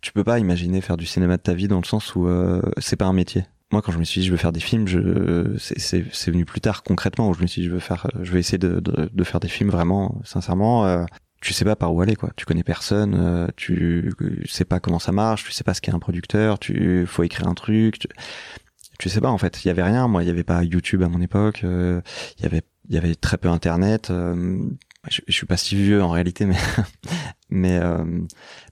[0.00, 2.62] tu peux pas imaginer faire du cinéma de ta vie dans le sens où euh,
[2.78, 3.44] c'est pas un métier.
[3.70, 6.60] Moi, quand je me suis dit je veux faire des films, je c'est venu plus
[6.60, 9.10] tard concrètement où je me suis dit je veux faire, je vais essayer de, de,
[9.12, 10.86] de faire des films vraiment, sincèrement.
[10.86, 11.04] Euh,
[11.40, 12.30] tu sais pas par où aller quoi.
[12.36, 14.10] Tu connais personne, euh, tu
[14.48, 17.46] sais pas comment ça marche, tu sais pas ce qu'est un producteur, tu faut écrire
[17.46, 17.98] un truc.
[17.98, 18.08] Tu,
[18.98, 19.64] tu sais pas en fait.
[19.64, 20.08] Il y avait rien.
[20.08, 21.62] Moi, il y avait pas YouTube à mon époque.
[21.64, 22.00] Euh,
[22.38, 24.10] il y avait y avait très peu Internet.
[24.10, 24.58] Euh,
[25.08, 26.56] je, je, suis pas si vieux en réalité, mais
[27.50, 28.04] mais euh,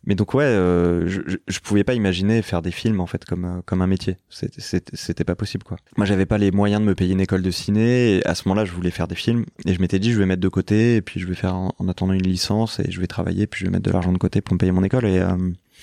[0.04, 3.44] mais donc ouais, euh, je, je pouvais pas imaginer faire des films en fait comme
[3.44, 4.16] euh, comme un métier.
[4.28, 5.78] C'était pas possible quoi.
[5.96, 8.20] Moi j'avais pas les moyens de me payer une école de ciné.
[8.27, 10.42] À ce moment-là, je voulais faire des films et je m'étais dit je vais mettre
[10.42, 13.46] de côté et puis je vais faire en, attendant une licence et je vais travailler
[13.46, 15.22] puis je vais mettre de l'argent de côté pour me payer mon école et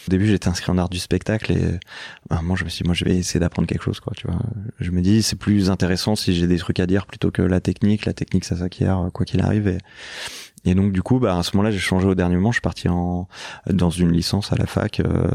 [0.07, 1.79] au début, j'étais inscrit en art du spectacle et
[2.29, 4.11] bah, moi, je me suis dit, moi, je vais essayer d'apprendre quelque chose, quoi.
[4.17, 4.37] Tu vois,
[4.79, 7.61] je me dis, c'est plus intéressant si j'ai des trucs à dire plutôt que la
[7.61, 8.05] technique.
[8.05, 9.77] La technique, ça s'acquiert quoi qu'il arrive.
[10.65, 12.51] Et donc du coup, bah, à ce moment-là, j'ai changé au dernier moment.
[12.51, 13.27] Je suis parti en
[13.69, 15.27] dans une licence à la fac euh,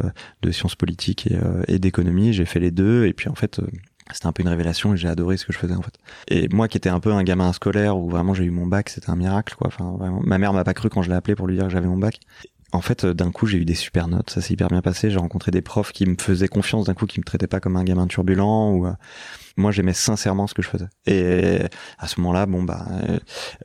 [0.42, 2.32] de sciences politiques et, euh, et d'économie.
[2.32, 3.06] J'ai fait les deux.
[3.06, 3.66] Et puis en fait, euh,
[4.12, 5.94] c'était un peu une révélation et j'ai adoré ce que je faisais en fait.
[6.28, 8.88] Et moi qui étais un peu un gamin scolaire où vraiment j'ai eu mon bac,
[8.88, 9.66] c'était un miracle quoi.
[9.66, 11.70] Enfin vraiment, ma mère m'a pas cru quand je l'ai appelé pour lui dire que
[11.70, 12.20] j'avais mon bac
[12.72, 14.30] en fait, euh, d'un coup, j'ai eu des super notes.
[14.30, 15.10] Ça s'est hyper bien passé.
[15.10, 17.76] J'ai rencontré des profs qui me faisaient confiance d'un coup, qui me traitaient pas comme
[17.76, 18.72] un gamin turbulent.
[18.72, 18.92] Ou euh,
[19.56, 20.88] moi, j'aimais sincèrement ce que je faisais.
[21.06, 21.60] Et
[21.98, 22.86] à ce moment-là, bon bah,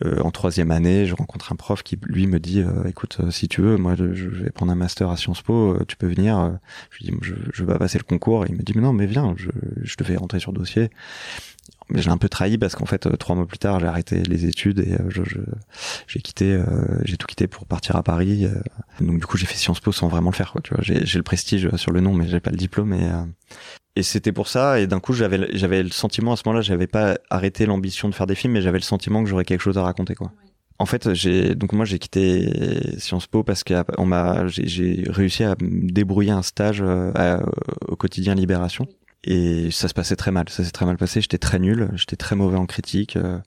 [0.04, 3.62] euh, en troisième année, je rencontre un prof qui lui me dit, écoute, si tu
[3.62, 5.78] veux, moi, je, vais prendre un master à Sciences Po.
[5.88, 6.58] tu peux venir.
[6.90, 8.46] Je lui dis, je, je vais passer le concours.
[8.46, 9.50] Et il me dit, mais non, mais viens, je,
[9.84, 10.90] je te fais rentrer sur dossier
[11.94, 14.46] j'ai un peu trahi parce qu'en fait euh, trois mois plus tard j'ai arrêté les
[14.46, 15.22] études et euh, je,
[16.08, 16.64] j'ai quitté euh,
[17.04, 18.48] j'ai tout quitté pour partir à Paris
[19.00, 20.84] donc du coup j'ai fait Sciences Po sans vraiment le faire quoi tu vois.
[20.84, 23.10] J'ai, j'ai le prestige sur le nom mais j'ai pas le diplôme et
[23.96, 24.80] et c'était pour ça.
[24.80, 28.16] Et d'un coup j'avais j'avais le sentiment à ce moment-là j'avais pas arrêté l'ambition de
[28.16, 30.32] faire des films mais j'avais le sentiment que j'aurais quelque chose à raconter quoi.
[30.80, 35.56] En fait, j'ai donc moi j'ai quitté Sciences Po parce qu'on m'a j'ai réussi à
[35.62, 36.84] me débrouiller un stage
[37.88, 38.88] au quotidien Libération
[39.26, 40.50] et ça se passait très mal.
[40.50, 41.22] Ça s'est très mal passé.
[41.22, 41.90] J'étais très nul.
[41.96, 43.16] J'étais très mauvais en critique.
[43.16, 43.40] Euh,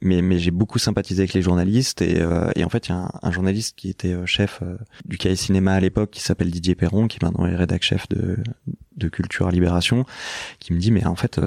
[0.00, 2.00] mais mais j'ai beaucoup sympathisé avec les journalistes.
[2.00, 4.62] Et, euh, et en fait il y a un, journaliste qui était euh, chef
[5.04, 8.38] du cahier cinéma à l'époque qui s'appelle Didier Perron qui maintenant est rédac chef de
[8.96, 10.04] de Culture à Libération
[10.58, 11.40] qui me dit mais en fait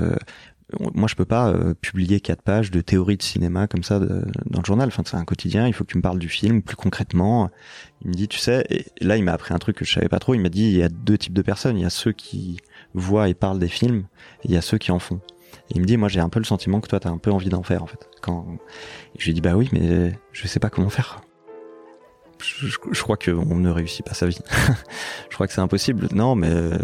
[0.94, 4.66] moi je peux pas publier quatre pages de théorie de cinéma comme ça dans le
[4.66, 4.88] journal.
[4.88, 7.50] Enfin c'est un quotidien il faut que tu me parles du film plus concrètement.
[8.02, 10.10] Il me dit tu sais et là il m'a appris un truc que je savais
[10.10, 10.34] pas trop.
[10.34, 11.78] Il m'a dit il y a deux types de personnes.
[11.78, 12.58] Il y a ceux qui
[12.94, 14.06] voient et parlent des films,
[14.44, 15.20] et il y a ceux qui en font.
[15.70, 17.32] Et il me dit, moi j'ai un peu le sentiment que toi t'as un peu
[17.32, 18.10] envie d'en faire en fait.
[18.22, 18.46] Quand
[19.18, 21.22] je lui dis bah oui, mais je sais pas comment faire
[22.42, 24.40] je, je, crois qu'on ne réussit pas sa vie.
[25.30, 26.08] je crois que c'est impossible.
[26.14, 26.78] Non, mais euh,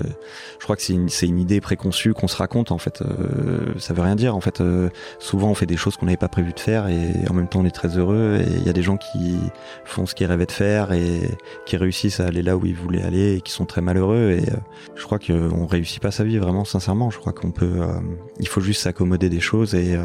[0.59, 3.01] je crois que c'est une, une, idée préconçue qu'on se raconte en fait.
[3.01, 4.61] Euh, ça veut rien dire en fait.
[4.61, 4.89] Euh,
[5.19, 7.59] souvent on fait des choses qu'on n'avait pas prévu de faire et en même temps
[7.59, 8.39] on est très heureux.
[8.41, 9.37] Et il y a des gens qui
[9.85, 11.21] font ce qu'ils rêvaient de faire et
[11.65, 14.37] qui réussissent à aller là où ils voulaient aller et qui sont très malheureux.
[14.39, 14.45] Et
[14.95, 17.09] je crois qu'on réussit pas sa vie vraiment sincèrement.
[17.09, 17.81] Je crois qu'on peut.
[18.39, 19.97] il faut juste s'accommoder des choses et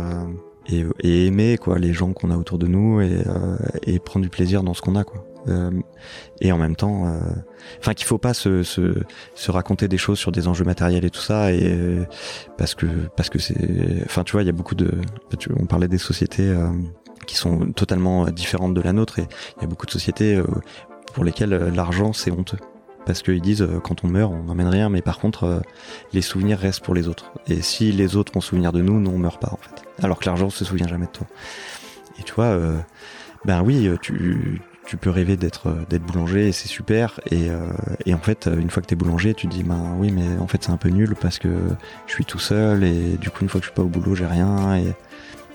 [0.67, 3.23] et, et, aimer quoi les gens qu'on a autour de nous et,
[3.83, 5.23] et prendre du plaisir dans ce qu'on a quoi.
[5.49, 5.71] Euh,
[6.41, 7.21] et en même temps, euh,
[7.79, 8.95] enfin qu'il faut pas se, se,
[9.35, 12.05] se, raconter des choses sur des enjeux matériels et tout ça, et euh,
[12.57, 14.91] parce que parce que c'est, enfin tu vois, il y a beaucoup de,
[15.59, 16.55] on parlait des sociétés
[17.27, 19.27] qui sont totalement différentes de la nôtre, et
[19.59, 20.41] il y a beaucoup de sociétés
[21.13, 22.59] pour lesquelles l'argent c'est honteux.
[23.07, 25.61] Parce qu'ils disent quand on meurt on n'emmène rien mais par contre
[26.15, 27.33] les souvenirs restent pour les autres.
[27.49, 29.85] Et si les autres ont souvenir de nous nous on meurt pas en fait.
[30.03, 31.27] Alors que l'argent se souvient jamais de toi.
[32.19, 32.59] Et tu vois
[33.45, 37.21] ben oui tu tu peux rêver d'être euh, d'être boulanger et c'est super.
[37.31, 37.69] Et, euh,
[38.13, 40.63] en fait une fois que t'es boulanger tu te dis ben oui mais en fait
[40.63, 41.49] c'est un peu nul parce que
[42.07, 44.15] je suis tout seul et du coup une fois que je suis pas au boulot
[44.15, 44.77] j'ai rien.
[44.77, 44.89] Et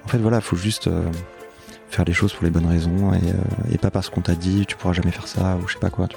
[0.05, 1.09] en fait voilà faut juste euh,
[1.89, 3.13] faire les choses pour les bonnes raisons
[3.71, 5.89] et, pas parce qu'on t'a dit tu pourras jamais faire ça ou je sais pas
[5.89, 6.07] quoi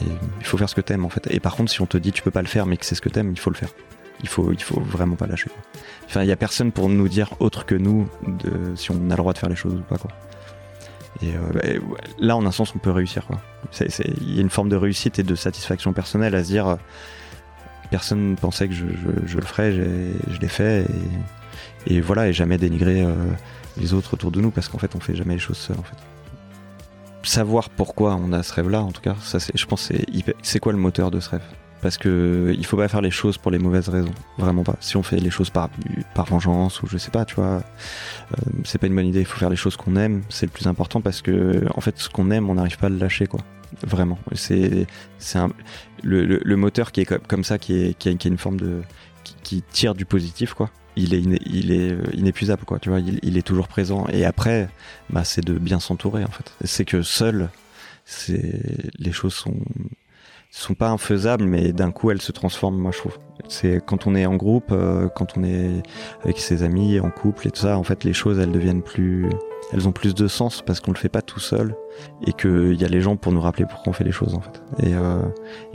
[0.00, 1.28] il faut faire ce que t'aimes en fait.
[1.30, 2.94] Et par contre si on te dit tu peux pas le faire mais que c'est
[2.94, 3.70] ce que t'aimes il faut le faire.
[4.22, 5.50] Il faut il faut vraiment pas lâcher
[6.14, 8.08] il y a personne pour nous dire autre que nous
[8.74, 10.10] si on a le droit de faire les choses ou pas quoi
[11.20, 11.60] et euh, bah,
[12.18, 13.26] là, en un sens, on peut réussir.
[13.80, 16.78] Il y a une forme de réussite et de satisfaction personnelle à se dire
[17.92, 18.84] personne ne pensait que je,
[19.36, 20.86] le ferais, je l'ai fait.
[21.86, 23.12] Et, voilà, et jamais dénigrer euh,
[23.76, 25.76] les autres autour de nous parce qu'en fait, on fait jamais les choses seul.
[25.78, 25.96] En fait.
[27.22, 29.92] Savoir pourquoi on a ce rêve-là, en tout cas, ça, je pense,
[30.42, 31.42] c'est quoi le moteur de ce rêve?
[31.82, 34.76] Parce que il faut pas faire les choses pour les mauvaises raisons, vraiment pas.
[34.80, 35.68] Si on fait les choses par
[36.14, 39.20] par vengeance ou je sais pas, tu vois, euh, c'est pas une bonne idée.
[39.20, 41.98] Il faut faire les choses qu'on aime, c'est le plus important parce que en fait,
[41.98, 43.40] ce qu'on aime, on n'arrive pas à le lâcher, quoi.
[43.84, 44.86] Vraiment, c'est
[45.18, 45.40] c'est
[46.02, 48.60] le, le, moteur qui est comme, ça, qui est qui a, qui a une forme
[48.60, 48.82] de
[49.24, 50.70] qui, qui, tire du positif, quoi.
[50.94, 52.78] Il est il est euh, inépuisable, quoi.
[52.78, 54.06] Tu vois, il, il est toujours présent.
[54.12, 54.68] Et après,
[55.10, 56.52] bah, c'est de bien s'entourer, en fait.
[56.64, 57.48] C'est que seul,
[58.04, 58.60] c'est
[58.98, 59.56] les choses sont
[60.52, 62.78] sont pas infaisables, mais d'un coup elles se transforment.
[62.78, 63.18] Moi, je trouve.
[63.48, 65.82] C'est quand on est en groupe, euh, quand on est
[66.22, 67.78] avec ses amis, en couple et tout ça.
[67.78, 69.28] En fait, les choses elles deviennent plus,
[69.72, 71.74] elles ont plus de sens parce qu'on le fait pas tout seul
[72.26, 74.40] et qu'il y a les gens pour nous rappeler pourquoi on fait les choses en
[74.40, 74.62] fait.
[74.80, 75.22] Et euh,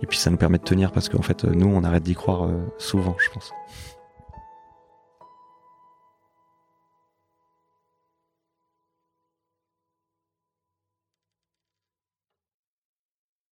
[0.02, 2.46] et puis ça nous permet de tenir parce qu'en fait nous on arrête d'y croire
[2.46, 3.52] euh, souvent, je pense.